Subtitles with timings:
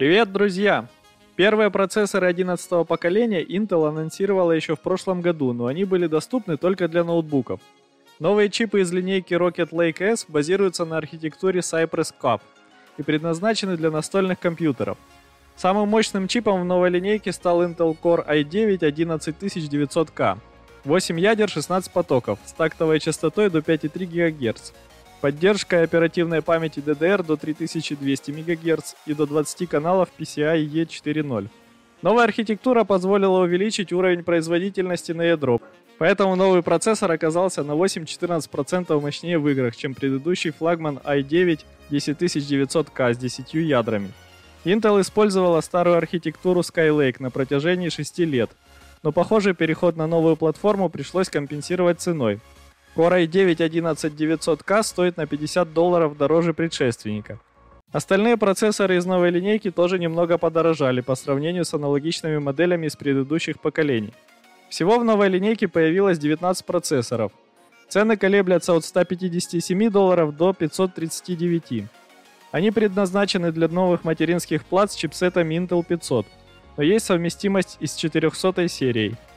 [0.00, 0.88] Привет, друзья!
[1.36, 6.88] Первые процессоры 11 поколения Intel анонсировала еще в прошлом году, но они были доступны только
[6.88, 7.60] для ноутбуков.
[8.18, 12.40] Новые чипы из линейки Rocket Lake S базируются на архитектуре Cypress Cup
[12.96, 14.96] и предназначены для настольных компьютеров.
[15.54, 20.38] Самым мощным чипом в новой линейке стал Intel Core i9 11900K.
[20.84, 24.72] 8 ядер, 16 потоков, с тактовой частотой до 5,3 ГГц,
[25.20, 31.48] поддержкой оперативной памяти DDR до 3200 МГц и до 20 каналов PCIe 4.0.
[32.02, 35.60] Новая архитектура позволила увеличить уровень производительности на ядро,
[35.98, 43.18] поэтому новый процессор оказался на 8-14% мощнее в играх, чем предыдущий флагман i9 10900K с
[43.18, 44.10] 10 ядрами.
[44.64, 48.50] Intel использовала старую архитектуру Skylake на протяжении 6 лет,
[49.02, 52.40] но похоже переход на новую платформу пришлось компенсировать ценой.
[53.00, 57.38] Core i9 11900K стоит на 50 долларов дороже предшественника.
[57.92, 63.58] Остальные процессоры из новой линейки тоже немного подорожали по сравнению с аналогичными моделями из предыдущих
[63.58, 64.12] поколений.
[64.68, 67.32] Всего в новой линейке появилось 19 процессоров.
[67.88, 71.84] Цены колеблятся от 157 долларов до 539.
[72.52, 76.26] Они предназначены для новых материнских плат с чипсетом Intel 500,
[76.76, 79.16] но есть совместимость и с 400 серией–